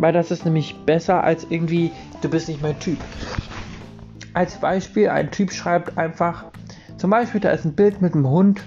Weil 0.00 0.14
das 0.14 0.30
ist 0.30 0.46
nämlich 0.46 0.74
besser 0.86 1.22
als 1.22 1.46
irgendwie, 1.50 1.92
du 2.22 2.30
bist 2.30 2.48
nicht 2.48 2.62
mein 2.62 2.78
Typ. 2.80 2.98
Als 4.32 4.56
Beispiel, 4.56 5.10
ein 5.10 5.30
Typ 5.30 5.52
schreibt 5.52 5.98
einfach, 5.98 6.46
zum 6.96 7.10
Beispiel, 7.10 7.40
da 7.40 7.50
ist 7.50 7.66
ein 7.66 7.74
Bild 7.74 8.00
mit 8.00 8.14
einem 8.14 8.26
Hund 8.26 8.62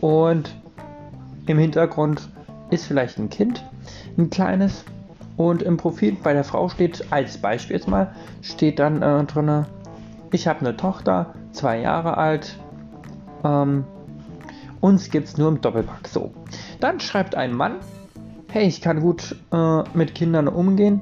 und 0.00 0.56
im 1.46 1.58
Hintergrund 1.58 2.28
ist 2.70 2.86
vielleicht 2.86 3.18
ein 3.18 3.30
Kind, 3.30 3.64
ein 4.18 4.28
kleines. 4.28 4.84
Und 5.36 5.62
im 5.62 5.76
Profil 5.76 6.16
bei 6.20 6.32
der 6.32 6.44
Frau 6.44 6.68
steht, 6.68 7.06
als 7.10 7.38
Beispiel 7.38 7.76
jetzt 7.76 7.88
mal, 7.88 8.14
steht 8.42 8.80
dann 8.80 9.02
äh, 9.02 9.24
drin, 9.24 9.66
ich 10.32 10.48
habe 10.48 10.60
eine 10.60 10.76
Tochter, 10.76 11.34
zwei 11.52 11.78
Jahre 11.80 12.16
alt, 12.18 12.58
ähm, 13.44 13.84
uns 14.80 15.10
gibt 15.10 15.28
es 15.28 15.38
nur 15.38 15.48
im 15.48 15.60
Doppelpack. 15.60 16.08
So. 16.08 16.32
Dann 16.80 16.98
schreibt 16.98 17.36
ein 17.36 17.54
Mann, 17.54 17.76
hey, 18.52 18.66
ich 18.66 18.82
kann 18.82 19.00
gut 19.00 19.34
äh, 19.50 19.82
mit 19.94 20.14
Kindern 20.14 20.46
umgehen 20.46 21.00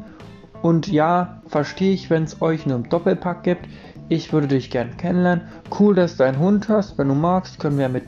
Und 0.62 0.87
ja, 0.87 1.42
verstehe 1.49 1.92
ich, 1.92 2.09
wenn 2.09 2.23
es 2.23 2.40
euch 2.40 2.64
nur 2.64 2.76
im 2.76 2.88
Doppelpack 2.88 3.42
gibt. 3.42 3.66
Ich 4.09 4.33
würde 4.33 4.47
dich 4.47 4.71
gern 4.71 4.97
kennenlernen. 4.97 5.49
Cool, 5.78 5.95
dass 5.95 6.16
du 6.16 6.25
einen 6.25 6.38
Hund 6.38 6.69
hast. 6.69 6.97
Wenn 6.97 7.09
du 7.09 7.14
magst, 7.14 7.59
können 7.59 7.78
wir 7.78 7.88
mit 7.88 8.04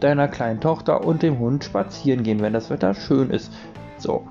deiner 0.00 0.28
kleinen 0.28 0.60
Tochter 0.60 1.04
und 1.04 1.22
dem 1.22 1.38
Hund 1.38 1.64
spazieren 1.64 2.22
gehen, 2.22 2.40
wenn 2.40 2.52
das 2.52 2.70
Wetter 2.70 2.94
schön 2.94 3.30
ist. 3.30 3.52
So. 3.96 4.28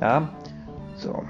Ja. 0.00 0.28
So. 0.96 1.22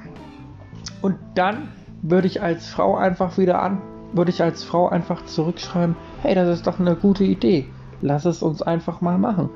Und 1.03 1.17
dann 1.35 1.69
würde 2.03 2.29
ich 2.29 2.43
als 2.43 2.69
Frau 2.69 2.97
einfach 2.97 3.38
wieder 3.38 3.61
an, 3.61 3.81
würde 4.12 4.31
ich 4.31 4.43
als 4.43 4.62
Frau 4.62 4.88
einfach 4.88 5.25
zurückschreiben, 5.25 5.97
hey, 6.23 6.35
das 6.35 6.49
ist 6.59 6.67
doch 6.67 6.79
eine 6.79 6.95
gute 6.95 7.25
Idee. 7.25 7.67
Lass 8.03 8.25
es 8.25 8.43
uns 8.43 8.62
einfach 8.62 9.00
mal 9.00 9.19
machen. 9.19 9.50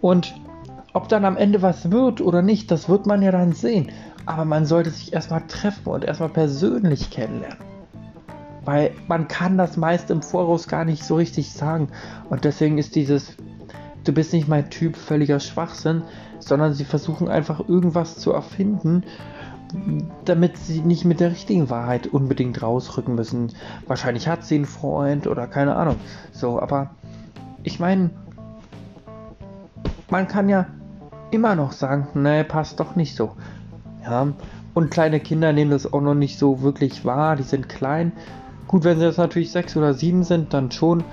Und 0.00 0.34
ob 0.92 1.08
dann 1.08 1.24
am 1.24 1.36
Ende 1.36 1.62
was 1.62 1.90
wird 1.90 2.20
oder 2.20 2.42
nicht, 2.42 2.70
das 2.70 2.88
wird 2.88 3.06
man 3.06 3.22
ja 3.22 3.30
dann 3.30 3.52
sehen. 3.52 3.90
Aber 4.26 4.44
man 4.44 4.66
sollte 4.66 4.90
sich 4.90 5.12
erstmal 5.12 5.46
treffen 5.46 5.90
und 5.90 6.04
erstmal 6.04 6.28
persönlich 6.28 7.10
kennenlernen. 7.10 7.58
Weil 8.64 8.90
man 9.06 9.28
kann 9.28 9.56
das 9.56 9.76
meist 9.76 10.10
im 10.10 10.22
Voraus 10.22 10.68
gar 10.68 10.84
nicht 10.84 11.04
so 11.04 11.16
richtig 11.16 11.52
sagen. 11.52 11.88
Und 12.28 12.44
deswegen 12.44 12.76
ist 12.78 12.96
dieses, 12.96 13.36
du 14.04 14.12
bist 14.12 14.32
nicht 14.32 14.48
mein 14.48 14.70
Typ, 14.70 14.96
völliger 14.96 15.40
Schwachsinn, 15.40 16.02
sondern 16.38 16.74
sie 16.74 16.84
versuchen 16.84 17.28
einfach 17.28 17.68
irgendwas 17.68 18.18
zu 18.18 18.32
erfinden, 18.32 19.04
damit 20.24 20.56
sie 20.56 20.80
nicht 20.80 21.04
mit 21.04 21.20
der 21.20 21.30
richtigen 21.30 21.70
Wahrheit 21.70 22.06
unbedingt 22.06 22.62
rausrücken 22.62 23.14
müssen. 23.14 23.52
Wahrscheinlich 23.86 24.28
hat 24.28 24.44
sie 24.44 24.56
einen 24.56 24.64
Freund 24.64 25.26
oder 25.26 25.46
keine 25.46 25.76
Ahnung. 25.76 25.96
So, 26.32 26.60
aber 26.60 26.90
ich 27.62 27.80
meine, 27.80 28.10
man 30.10 30.26
kann 30.26 30.48
ja 30.48 30.66
immer 31.30 31.54
noch 31.54 31.72
sagen, 31.72 32.08
nee, 32.14 32.44
passt 32.44 32.80
doch 32.80 32.96
nicht 32.96 33.14
so. 33.14 33.32
Ja, 34.04 34.28
und 34.74 34.90
kleine 34.90 35.20
Kinder 35.20 35.52
nehmen 35.52 35.70
das 35.70 35.92
auch 35.92 36.00
noch 36.00 36.14
nicht 36.14 36.38
so 36.38 36.62
wirklich 36.62 37.04
wahr, 37.04 37.36
die 37.36 37.42
sind 37.42 37.68
klein. 37.68 38.12
Gut, 38.66 38.84
wenn 38.84 38.98
sie 38.98 39.06
jetzt 39.06 39.18
natürlich 39.18 39.50
sechs 39.50 39.76
oder 39.76 39.94
sieben 39.94 40.24
sind, 40.24 40.54
dann 40.54 40.70
schon, 40.70 41.04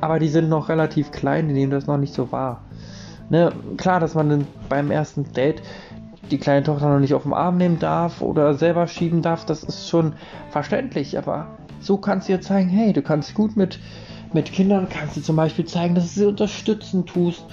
aber 0.00 0.18
die 0.18 0.28
sind 0.28 0.48
noch 0.48 0.68
relativ 0.68 1.10
klein, 1.10 1.48
die 1.48 1.54
nehmen 1.54 1.72
das 1.72 1.86
noch 1.86 1.98
nicht 1.98 2.14
so 2.14 2.32
wahr. 2.32 2.62
Ne, 3.28 3.52
klar, 3.76 4.00
dass 4.00 4.14
man 4.14 4.46
beim 4.68 4.90
ersten 4.90 5.32
Date 5.32 5.62
die 6.30 6.38
kleine 6.38 6.64
Tochter 6.64 6.88
noch 6.88 7.00
nicht 7.00 7.14
auf 7.14 7.24
den 7.24 7.32
Arm 7.32 7.56
nehmen 7.56 7.78
darf 7.78 8.22
oder 8.22 8.54
selber 8.54 8.86
schieben 8.86 9.22
darf, 9.22 9.44
das 9.44 9.62
ist 9.62 9.88
schon 9.88 10.14
verständlich, 10.50 11.18
aber 11.18 11.46
so 11.80 11.96
kannst 11.96 12.28
du 12.28 12.32
ihr 12.32 12.40
zeigen, 12.40 12.68
hey, 12.68 12.92
du 12.92 13.02
kannst 13.02 13.34
gut 13.34 13.56
mit, 13.56 13.78
mit 14.32 14.52
Kindern, 14.52 14.88
kannst 14.88 15.16
du 15.16 15.20
zum 15.20 15.36
Beispiel 15.36 15.64
zeigen, 15.64 15.94
dass 15.94 16.14
du 16.14 16.20
sie 16.20 16.26
unterstützen 16.26 17.06
tust, 17.06 17.44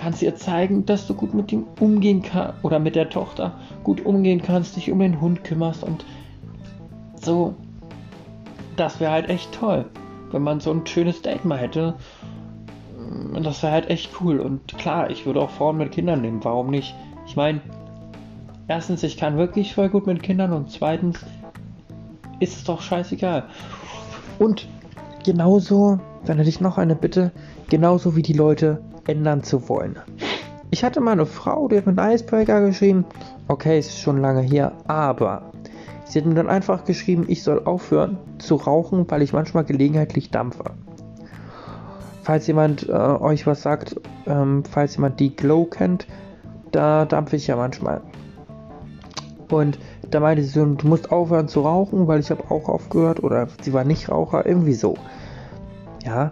kannst 0.00 0.22
ihr 0.22 0.34
zeigen, 0.34 0.86
dass 0.86 1.06
du 1.06 1.14
gut 1.14 1.34
mit 1.34 1.52
ihm 1.52 1.66
umgehen 1.78 2.22
kannst 2.22 2.64
oder 2.64 2.78
mit 2.78 2.96
der 2.96 3.10
Tochter 3.10 3.52
gut 3.84 4.04
umgehen 4.04 4.40
kannst, 4.42 4.76
dich 4.76 4.90
um 4.90 4.98
den 4.98 5.20
Hund 5.20 5.44
kümmerst 5.44 5.84
und 5.84 6.04
so. 7.20 7.54
Das 8.76 8.98
wäre 8.98 9.12
halt 9.12 9.28
echt 9.28 9.52
toll, 9.52 9.84
wenn 10.32 10.42
man 10.42 10.60
so 10.60 10.72
ein 10.72 10.86
schönes 10.86 11.20
Date 11.20 11.44
mal 11.44 11.58
hätte. 11.58 11.94
Das 13.42 13.62
wäre 13.62 13.72
halt 13.72 13.90
echt 13.90 14.10
cool. 14.20 14.40
Und 14.40 14.78
klar, 14.78 15.10
ich 15.10 15.26
würde 15.26 15.40
auch 15.42 15.50
Frauen 15.50 15.76
mit 15.76 15.92
Kindern 15.92 16.22
nehmen. 16.22 16.42
Warum 16.42 16.70
nicht? 16.70 16.94
Ich 17.26 17.36
meine, 17.36 17.60
erstens, 18.68 19.02
ich 19.02 19.18
kann 19.18 19.36
wirklich 19.36 19.74
voll 19.74 19.90
gut 19.90 20.06
mit 20.06 20.22
Kindern 20.22 20.52
und 20.52 20.70
zweitens 20.70 21.20
ist 22.38 22.56
es 22.56 22.64
doch 22.64 22.80
scheißegal. 22.80 23.44
Und 24.38 24.66
genauso, 25.24 25.98
dann 26.24 26.38
hätte 26.38 26.48
ich 26.48 26.60
noch 26.60 26.78
eine 26.78 26.96
Bitte, 26.96 27.32
genauso 27.68 28.16
wie 28.16 28.22
die 28.22 28.32
Leute 28.32 28.80
ändern 29.10 29.42
zu 29.42 29.68
wollen. 29.68 29.96
Ich 30.70 30.84
hatte 30.84 31.00
mal 31.00 31.12
eine 31.12 31.26
Frau, 31.26 31.66
die 31.68 31.76
hat 31.76 31.86
mit 31.86 31.98
Icebreaker 31.98 32.60
geschrieben. 32.66 33.04
Okay, 33.48 33.80
ist 33.80 33.98
schon 33.98 34.20
lange 34.20 34.42
her, 34.42 34.72
aber 34.86 35.50
sie 36.04 36.20
hat 36.20 36.26
mir 36.26 36.34
dann 36.34 36.48
einfach 36.48 36.84
geschrieben, 36.84 37.24
ich 37.26 37.42
soll 37.42 37.64
aufhören 37.64 38.18
zu 38.38 38.54
rauchen, 38.54 39.10
weil 39.10 39.22
ich 39.22 39.32
manchmal 39.32 39.64
gelegenheitlich 39.64 40.30
dampfe. 40.30 40.64
Falls 42.22 42.46
jemand 42.46 42.88
äh, 42.88 42.92
euch 42.92 43.46
was 43.46 43.62
sagt, 43.62 44.00
ähm, 44.26 44.62
falls 44.64 44.94
jemand 44.94 45.18
die 45.18 45.34
Glow 45.34 45.64
kennt, 45.64 46.06
da 46.70 47.04
dampfe 47.04 47.36
ich 47.36 47.48
ja 47.48 47.56
manchmal. 47.56 48.02
Und 49.50 49.78
da 50.08 50.20
meinte 50.20 50.44
sie 50.44 50.60
du 50.60 50.86
musst 50.86 51.10
aufhören 51.10 51.48
zu 51.48 51.62
rauchen, 51.62 52.06
weil 52.06 52.20
ich 52.20 52.30
habe 52.30 52.50
auch 52.50 52.68
aufgehört 52.68 53.22
oder 53.22 53.48
sie 53.62 53.72
war 53.72 53.84
nicht 53.84 54.08
Raucher, 54.08 54.46
irgendwie 54.46 54.74
so. 54.74 54.94
Ja, 56.04 56.30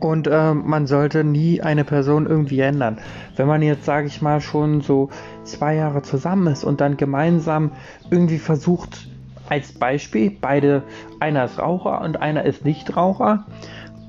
und 0.00 0.26
äh, 0.26 0.54
man 0.54 0.86
sollte 0.86 1.24
nie 1.24 1.60
eine 1.60 1.84
Person 1.84 2.26
irgendwie 2.26 2.60
ändern. 2.60 2.98
Wenn 3.36 3.46
man 3.46 3.62
jetzt, 3.62 3.84
sage 3.84 4.06
ich 4.06 4.22
mal, 4.22 4.40
schon 4.40 4.80
so 4.80 5.10
zwei 5.44 5.74
Jahre 5.74 6.02
zusammen 6.02 6.46
ist 6.52 6.64
und 6.64 6.80
dann 6.80 6.96
gemeinsam 6.96 7.72
irgendwie 8.10 8.38
versucht, 8.38 9.08
als 9.48 9.72
Beispiel, 9.72 10.30
beide, 10.30 10.82
einer 11.20 11.44
ist 11.44 11.58
Raucher 11.58 12.02
und 12.02 12.20
einer 12.20 12.44
ist 12.44 12.64
Nichtraucher. 12.64 13.46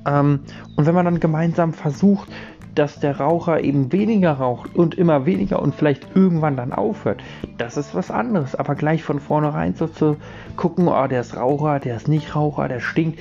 Ähm, 0.06 0.40
und 0.76 0.86
wenn 0.86 0.94
man 0.94 1.04
dann 1.04 1.20
gemeinsam 1.20 1.72
versucht, 1.72 2.28
dass 2.74 3.00
der 3.00 3.18
Raucher 3.18 3.62
eben 3.62 3.90
weniger 3.92 4.32
raucht 4.32 4.76
und 4.76 4.94
immer 4.94 5.26
weniger 5.26 5.60
und 5.60 5.74
vielleicht 5.74 6.06
irgendwann 6.14 6.56
dann 6.56 6.72
aufhört, 6.72 7.22
das 7.58 7.76
ist 7.76 7.94
was 7.94 8.10
anderes. 8.10 8.54
Aber 8.54 8.74
gleich 8.74 9.02
von 9.02 9.18
vornherein 9.18 9.74
so 9.74 9.86
zu 9.86 10.16
gucken, 10.56 10.88
oh, 10.88 11.06
der 11.06 11.20
ist 11.20 11.36
Raucher, 11.36 11.80
der 11.80 11.96
ist 11.96 12.08
nicht 12.08 12.34
Raucher, 12.36 12.68
der 12.68 12.80
stinkt, 12.80 13.18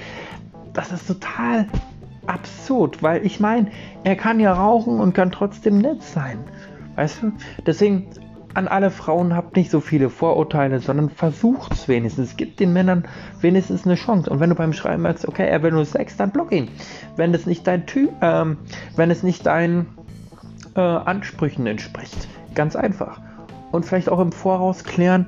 das 0.73 0.91
ist 0.91 1.07
total 1.07 1.65
absurd, 2.39 3.03
weil 3.03 3.25
ich 3.25 3.39
meine, 3.39 3.67
er 4.03 4.15
kann 4.15 4.39
ja 4.39 4.53
rauchen 4.53 4.99
und 4.99 5.13
kann 5.13 5.31
trotzdem 5.31 5.79
nett 5.79 6.01
sein. 6.01 6.39
Weißt 6.95 7.23
du? 7.23 7.31
Deswegen 7.65 8.07
an 8.53 8.67
alle 8.67 8.91
Frauen 8.91 9.35
habt 9.35 9.55
nicht 9.55 9.69
so 9.69 9.79
viele 9.79 10.09
Vorurteile, 10.09 10.79
sondern 10.79 11.09
versucht 11.09 11.73
es 11.73 11.87
wenigstens. 11.87 12.35
Gibt 12.35 12.59
den 12.59 12.73
Männern 12.73 13.05
wenigstens 13.41 13.85
eine 13.85 13.95
Chance. 13.95 14.29
Und 14.29 14.39
wenn 14.39 14.49
du 14.49 14.55
beim 14.55 14.73
Schreiben 14.73 15.03
merkst, 15.03 15.27
okay, 15.27 15.47
er 15.47 15.61
will 15.61 15.71
nur 15.71 15.85
Sex, 15.85 16.17
dann 16.17 16.31
block 16.31 16.51
ihn. 16.51 16.69
Wenn 17.15 17.33
es 17.33 17.45
nicht 17.45 17.67
dein 17.67 17.85
Typ, 17.85 18.11
ähm, 18.21 18.57
wenn 18.95 19.11
es 19.11 19.21
nicht 19.21 19.45
deinen 19.45 19.87
äh, 20.75 20.81
Ansprüchen 20.81 21.67
entspricht. 21.67 22.27
Ganz 22.55 22.75
einfach. 22.75 23.21
Und 23.71 23.85
vielleicht 23.85 24.09
auch 24.09 24.19
im 24.19 24.31
Voraus 24.31 24.83
klären, 24.83 25.27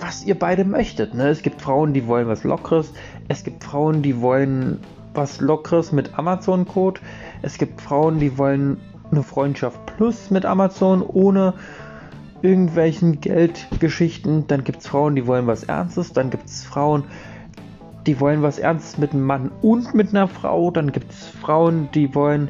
was 0.00 0.24
ihr 0.24 0.38
beide 0.38 0.64
möchtet. 0.64 1.14
Ne? 1.14 1.28
Es 1.28 1.42
gibt 1.42 1.62
Frauen, 1.62 1.94
die 1.94 2.06
wollen 2.06 2.26
was 2.26 2.44
Lockeres. 2.44 2.92
Es 3.28 3.44
gibt 3.44 3.64
Frauen, 3.64 4.02
die 4.02 4.20
wollen 4.20 4.80
was 5.14 5.40
Lockeres 5.40 5.92
mit 5.92 6.18
Amazon-Code. 6.18 7.00
Es 7.42 7.58
gibt 7.58 7.80
Frauen, 7.80 8.18
die 8.18 8.38
wollen 8.38 8.78
eine 9.10 9.22
Freundschaft 9.22 9.78
plus 9.86 10.30
mit 10.30 10.44
Amazon 10.44 11.02
ohne 11.02 11.54
irgendwelchen 12.40 13.20
Geldgeschichten. 13.20 14.46
Dann 14.46 14.64
gibt 14.64 14.80
es 14.80 14.88
Frauen, 14.88 15.14
die 15.14 15.26
wollen 15.26 15.46
was 15.46 15.64
Ernstes. 15.64 16.12
Dann 16.12 16.30
gibt 16.30 16.46
es 16.46 16.64
Frauen, 16.64 17.04
die 18.06 18.18
wollen 18.20 18.42
was 18.42 18.58
Ernstes 18.58 18.98
mit 18.98 19.12
einem 19.12 19.24
Mann 19.24 19.50
und 19.62 19.94
mit 19.94 20.10
einer 20.10 20.28
Frau. 20.28 20.70
Dann 20.70 20.92
gibt 20.92 21.12
es 21.12 21.28
Frauen, 21.28 21.88
die 21.94 22.14
wollen 22.14 22.48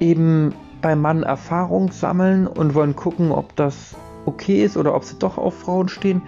eben 0.00 0.54
beim 0.82 1.00
Mann 1.00 1.22
Erfahrung 1.22 1.90
sammeln 1.90 2.46
und 2.46 2.74
wollen 2.74 2.94
gucken, 2.94 3.32
ob 3.32 3.56
das 3.56 3.96
okay 4.26 4.62
ist 4.62 4.76
oder 4.76 4.94
ob 4.94 5.04
sie 5.04 5.18
doch 5.18 5.38
auf 5.38 5.58
Frauen 5.58 5.88
stehen. 5.88 6.22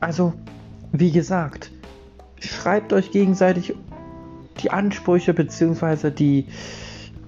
Also, 0.00 0.32
wie 0.92 1.10
gesagt, 1.10 1.72
schreibt 2.38 2.92
euch 2.92 3.10
gegenseitig 3.10 3.74
die 4.60 4.70
Ansprüche 4.70 5.34
bzw. 5.34 6.10
die 6.10 6.46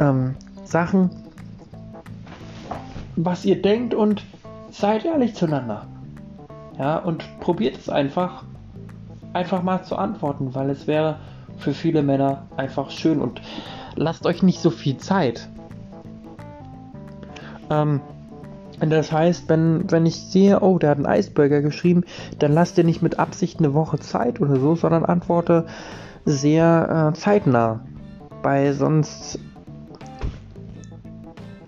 ähm, 0.00 0.34
Sachen, 0.64 1.10
was 3.16 3.44
ihr 3.44 3.60
denkt 3.60 3.94
und 3.94 4.22
seid 4.70 5.04
ehrlich 5.04 5.34
zueinander. 5.34 5.86
Ja, 6.78 6.98
und 6.98 7.24
probiert 7.40 7.76
es 7.76 7.88
einfach, 7.88 8.44
einfach 9.32 9.62
mal 9.62 9.82
zu 9.82 9.96
antworten, 9.96 10.54
weil 10.54 10.70
es 10.70 10.86
wäre 10.86 11.16
für 11.58 11.74
viele 11.74 12.02
Männer 12.02 12.46
einfach 12.56 12.90
schön 12.90 13.20
und 13.20 13.42
lasst 13.96 14.24
euch 14.24 14.42
nicht 14.42 14.60
so 14.60 14.70
viel 14.70 14.96
Zeit. 14.96 15.48
Ähm, 17.68 18.00
das 18.80 19.12
heißt, 19.12 19.48
wenn, 19.48 19.90
wenn 19.90 20.06
ich 20.06 20.16
sehe, 20.16 20.60
oh, 20.60 20.78
der 20.78 20.90
hat 20.90 20.96
einen 20.96 21.06
Eisburger 21.06 21.60
geschrieben, 21.60 22.04
dann 22.38 22.52
lasst 22.52 22.78
ihr 22.78 22.84
nicht 22.84 23.02
mit 23.02 23.18
Absicht 23.18 23.58
eine 23.58 23.74
Woche 23.74 23.98
Zeit 23.98 24.40
oder 24.40 24.56
so, 24.56 24.74
sondern 24.74 25.04
antworte 25.04 25.66
sehr 26.24 27.12
äh, 27.12 27.18
zeitnah. 27.18 27.80
Weil 28.42 28.72
sonst 28.72 29.38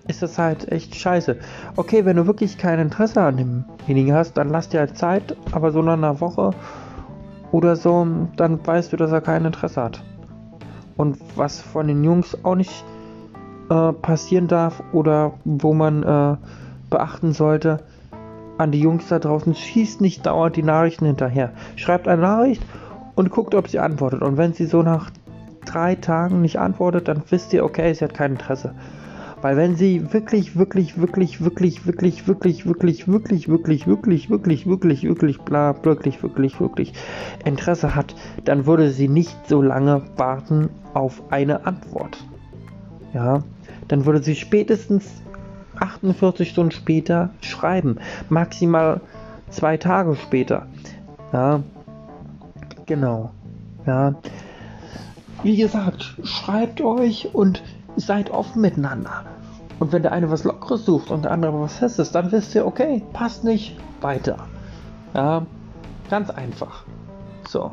ist 0.07 0.21
das 0.21 0.37
halt 0.37 0.71
echt 0.71 0.95
scheiße. 0.95 1.37
Okay, 1.75 2.05
wenn 2.05 2.17
du 2.17 2.27
wirklich 2.27 2.57
kein 2.57 2.79
Interesse 2.79 3.21
an 3.21 3.37
demjenigen 3.37 4.13
hast, 4.13 4.33
dann 4.33 4.49
lass 4.49 4.69
dir 4.69 4.81
halt 4.81 4.97
Zeit, 4.97 5.35
aber 5.51 5.71
so 5.71 5.81
nach 5.81 5.93
einer 5.93 6.19
Woche 6.19 6.51
oder 7.51 7.75
so, 7.75 8.05
dann 8.35 8.65
weißt 8.65 8.91
du, 8.91 8.97
dass 8.97 9.11
er 9.11 9.21
kein 9.21 9.45
Interesse 9.45 9.81
hat. 9.81 10.03
Und 10.97 11.17
was 11.35 11.61
von 11.61 11.87
den 11.87 12.03
Jungs 12.03 12.37
auch 12.43 12.55
nicht 12.55 12.83
äh, 13.69 13.93
passieren 13.93 14.47
darf 14.47 14.83
oder 14.91 15.33
wo 15.45 15.73
man 15.73 16.03
äh, 16.03 16.35
beachten 16.89 17.33
sollte, 17.33 17.79
an 18.57 18.71
die 18.71 18.81
Jungs 18.81 19.07
da 19.07 19.19
draußen, 19.19 19.55
schießt 19.55 20.01
nicht 20.01 20.25
dauernd 20.25 20.55
die 20.55 20.63
Nachrichten 20.63 21.05
hinterher. 21.05 21.51
Schreibt 21.75 22.07
eine 22.07 22.21
Nachricht 22.21 22.61
und 23.15 23.29
guckt, 23.29 23.55
ob 23.55 23.67
sie 23.67 23.79
antwortet. 23.79 24.21
Und 24.21 24.37
wenn 24.37 24.53
sie 24.53 24.65
so 24.65 24.81
nach 24.81 25.11
drei 25.65 25.95
Tagen 25.95 26.41
nicht 26.41 26.59
antwortet, 26.59 27.07
dann 27.07 27.23
wisst 27.29 27.53
ihr, 27.53 27.63
okay, 27.63 27.93
sie 27.93 28.03
hat 28.03 28.13
kein 28.13 28.33
Interesse. 28.33 28.73
Weil 29.41 29.57
wenn 29.57 29.75
sie 29.75 30.13
wirklich, 30.13 30.57
wirklich, 30.57 30.97
wirklich, 30.97 31.43
wirklich, 31.43 31.85
wirklich, 31.85 32.27
wirklich, 32.27 32.65
wirklich, 32.65 33.07
wirklich, 33.07 33.47
wirklich, 33.49 33.87
wirklich, 33.87 34.29
wirklich, 34.29 34.67
wirklich, 34.67 35.03
wirklich, 35.03 35.41
bla, 35.41 35.75
wirklich, 35.83 36.23
wirklich, 36.23 36.61
wirklich 36.61 36.93
Interesse 37.43 37.93
hat, 37.93 38.15
dann 38.45 38.65
würde 38.65 38.89
sie 38.89 39.09
nicht 39.09 39.35
so 39.47 39.61
lange 39.61 40.03
warten 40.15 40.69
auf 40.93 41.21
eine 41.29 41.65
Antwort. 41.65 42.25
Ja, 43.13 43.43
dann 43.89 44.05
würde 44.05 44.23
sie 44.23 44.35
spätestens 44.35 45.21
48 45.77 46.49
Stunden 46.49 46.71
später 46.71 47.31
schreiben. 47.41 47.97
Maximal 48.29 49.01
zwei 49.49 49.75
Tage 49.75 50.15
später. 50.15 50.67
Ja, 51.33 51.63
genau. 52.85 53.31
Ja, 53.85 54.15
wie 55.43 55.57
gesagt, 55.57 56.15
schreibt 56.23 56.81
euch 56.81 57.33
und 57.33 57.61
seid 57.97 58.29
offen 58.31 58.61
miteinander. 58.61 59.23
Und 59.79 59.91
wenn 59.91 60.01
der 60.01 60.13
eine 60.13 60.31
was 60.31 60.45
Lockeres 60.45 60.85
sucht 60.85 61.11
und 61.11 61.25
der 61.25 61.31
andere 61.31 61.59
was 61.59 61.77
Festes, 61.77 62.11
dann 62.11 62.31
wisst 62.31 62.55
ihr, 62.55 62.65
okay, 62.65 63.03
passt 63.11 63.43
nicht, 63.43 63.77
weiter. 64.01 64.37
Ja, 65.13 65.45
ganz 66.09 66.29
einfach. 66.29 66.85
So. 67.47 67.71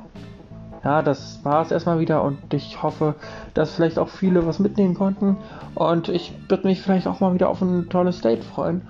Ja, 0.83 1.03
das 1.03 1.45
war 1.45 1.63
es 1.63 1.71
erstmal 1.71 2.01
wieder 2.01 2.25
und 2.25 2.55
ich 2.55 2.83
hoffe, 2.83 3.15
dass 3.53 3.75
vielleicht 3.75 3.99
auch 3.99 4.09
viele 4.09 4.47
was 4.47 4.59
mitnehmen 4.59 4.95
konnten. 4.95 5.37
Und 5.75 6.09
ich 6.09 6.33
würde 6.49 6.67
mich 6.67 6.81
vielleicht 6.81 7.07
auch 7.07 7.21
mal 7.21 7.35
wieder 7.35 7.51
auf 7.51 7.61
ein 7.61 7.89
tolles 7.91 8.23
Date 8.23 8.43
freuen. 8.43 8.83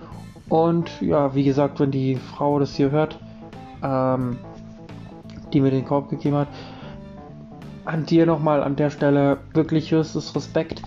Und 0.48 1.00
ja, 1.00 1.34
wie 1.34 1.44
gesagt, 1.44 1.80
wenn 1.80 1.90
die 1.90 2.16
Frau 2.16 2.58
das 2.58 2.74
hier 2.74 2.90
hört, 2.90 3.18
ähm, 3.82 4.38
die 5.52 5.61
mir 5.61 5.71
den 5.71 5.85
Korb 5.85 6.09
gegeben 6.09 6.37
hat, 6.37 6.49
an 7.85 8.07
dir 8.07 8.26
nochmal 8.26 8.62
an 8.62 8.76
der 8.76 8.90
Stelle 8.90 9.38
wirklich 9.52 9.90
höchstes 9.90 10.35
Respekt 10.35 10.83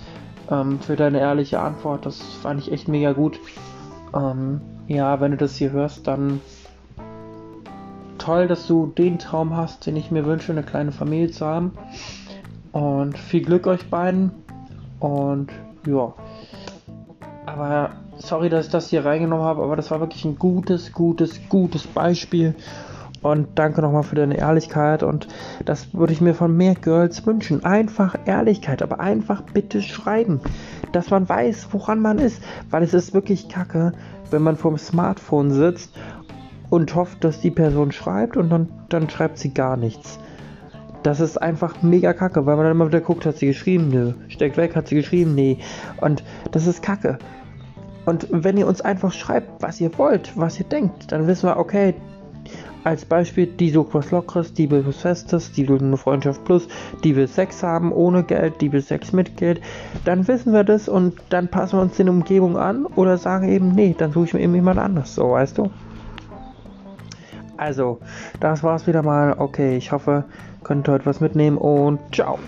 ähm, 0.50 0.80
für 0.80 0.96
deine 0.96 1.20
ehrliche 1.20 1.60
Antwort. 1.60 2.06
Das 2.06 2.22
fand 2.22 2.60
ich 2.60 2.72
echt 2.72 2.88
mega 2.88 3.14
gut. 3.14 3.40
Ähm, 4.16 4.62
ja, 4.88 5.20
wenn 5.20 5.32
du 5.32 5.38
das 5.38 5.56
hier 5.56 5.72
hörst, 5.72 6.08
dann 6.08 6.40
toll, 8.18 8.48
dass 8.48 8.68
du 8.68 8.88
den 8.88 9.20
Traum 9.20 9.56
hast, 9.56 9.86
den 9.86 9.96
ich 9.96 10.12
mir 10.12 10.26
wünsche, 10.26 10.52
eine 10.52 10.64
kleine 10.64 10.92
Familie 10.92 11.32
zu 11.32 11.46
haben. 11.46 11.74
Und 12.72 13.18
viel 13.18 13.44
Glück 13.44 13.68
euch 13.68 13.90
beiden. 13.90 14.32
Und 15.00 15.52
ja. 15.86 16.14
Aber 17.46 17.92
sorry, 18.18 18.50
dass 18.50 18.68
ich 18.68 18.72
das 18.72 18.90
hier 18.90 19.06
reingenommen 19.06 19.46
habe, 19.46 19.62
aber 19.64 19.76
das 19.76 19.92
war 19.92 20.00
wirklich 20.00 20.24
ein 20.26 20.38
gutes, 20.38 20.94
gutes, 20.94 21.42
gutes 21.50 21.86
Beispiel. 21.86 22.56
Und 23.24 23.48
danke 23.56 23.82
nochmal 23.82 24.04
für 24.04 24.16
deine 24.16 24.38
Ehrlichkeit. 24.38 25.02
Und 25.02 25.28
das 25.66 25.94
würde 25.94 26.14
ich 26.14 26.22
mir 26.22 26.36
von 26.36 26.56
mehr 26.56 26.76
Girls 26.76 27.26
wünschen. 27.26 27.64
Einfach 27.64 28.16
Ehrlichkeit, 28.26 28.82
aber 28.82 29.00
einfach 29.00 29.42
bitte 29.42 29.82
schreiben. 29.82 30.42
Dass 30.92 31.10
man 31.10 31.28
weiß, 31.28 31.70
woran 31.72 32.02
man 32.02 32.20
ist. 32.20 32.44
Weil 32.70 32.84
es 32.84 32.94
ist 32.94 33.14
wirklich 33.14 33.48
kacke, 33.48 33.94
wenn 34.30 34.44
man 34.44 34.58
vorm 34.58 34.78
Smartphone 34.78 35.52
sitzt 35.52 35.98
und 36.70 36.94
hofft, 36.96 37.24
dass 37.24 37.40
die 37.40 37.52
Person 37.52 37.92
schreibt 37.92 38.36
und 38.36 38.50
dann, 38.50 38.68
dann 38.90 39.10
schreibt 39.10 39.38
sie 39.38 39.54
gar 39.54 39.78
nichts. 39.78 40.20
Das 41.04 41.20
ist 41.20 41.42
einfach 41.42 41.82
mega 41.82 42.14
kacke, 42.14 42.46
weil 42.46 42.56
man 42.56 42.66
dann 42.66 42.76
immer 42.76 42.88
wieder 42.88 43.02
guckt, 43.02 43.26
hat 43.26 43.38
sie 43.38 43.48
geschrieben? 43.48 43.90
Nö. 43.90 44.14
Steckt 44.28 44.58
weg, 44.58 44.76
hat 44.76 44.88
sie 44.88 44.96
geschrieben? 44.96 45.36
Nee. 45.36 45.60
Und 46.02 46.24
das 46.52 46.68
ist 46.68 46.82
kacke. 46.82 47.20
Und 48.06 48.28
wenn 48.32 48.58
ihr 48.58 48.68
uns 48.68 48.82
einfach 48.82 49.14
schreibt, 49.14 49.62
was 49.62 49.80
ihr 49.80 49.98
wollt, 49.98 50.34
was 50.36 50.60
ihr 50.60 50.66
denkt, 50.66 51.12
dann 51.12 51.28
wissen 51.28 51.48
wir, 51.48 51.58
okay, 51.58 51.94
als 52.84 53.06
Beispiel, 53.06 53.48
die 53.48 53.70
sucht 53.70 53.94
was 53.94 54.12
Lockeres, 54.12 54.54
die 54.54 54.70
will 54.70 54.86
was 54.86 54.98
Festes, 54.98 55.52
die 55.52 55.68
will 55.68 55.80
eine 55.80 55.98
Freundschaft 55.98 56.44
plus, 56.46 56.68
die 57.04 57.16
will 57.16 57.28
Sex 57.28 57.64
haben 57.64 57.92
ohne 57.92 58.24
Geld, 58.24 58.62
die 58.62 58.72
will 58.72 58.82
Sex 58.82 59.14
mit 59.14 59.38
Geld. 59.38 59.62
Dann 60.06 60.28
wissen 60.28 60.54
wir 60.54 60.64
das 60.64 60.90
und 60.90 61.16
dann 61.30 61.48
passen 61.48 61.78
wir 61.78 61.82
uns 61.82 61.98
den 61.98 62.10
Umgebung 62.10 62.58
an 62.58 62.86
oder 62.86 63.18
sagen 63.18 63.50
eben, 63.50 63.72
nee, 63.72 63.96
dann 63.98 64.12
suche 64.12 64.26
ich 64.26 64.34
mir 64.34 64.42
eben 64.42 64.56
jemand 64.56 64.80
anders, 64.80 65.16
so 65.16 65.32
weißt 65.32 65.58
du. 65.58 65.72
Also, 67.58 68.00
das 68.40 68.64
war's 68.64 68.88
wieder 68.88 69.04
mal. 69.04 69.36
Okay, 69.38 69.78
ich 69.78 69.92
hoffe, 69.92 70.26
könnt 70.64 70.90
ihr 70.90 70.94
heute 70.94 71.06
was 71.06 71.22
mitnehmen 71.22 71.58
und 71.58 72.00
ciao. 72.14 72.40